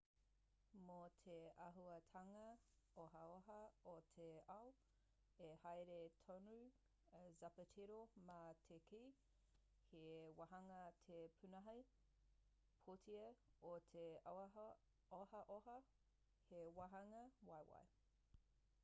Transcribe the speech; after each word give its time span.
mō 0.85 0.95
te 1.23 1.33
āhuatanga 1.63 2.45
ohaoha 3.01 3.57
o 3.89 3.93
te 4.13 4.29
ao 4.53 4.69
i 5.47 5.49
haere 5.63 5.97
tonu 6.29 6.55
a 7.19 7.19
zapatero 7.41 7.97
mā 8.31 8.37
te 8.71 8.79
kī 8.87 9.01
he 9.91 10.01
wāhanga 10.41 10.79
te 11.09 11.19
pūnaha 11.43 11.75
pūtea 12.87 13.27
o 13.73 13.75
te 13.97 14.07
ohaoha 15.19 15.77
he 16.49 16.67
wāhanga 16.79 17.21
waiwai 17.53 17.85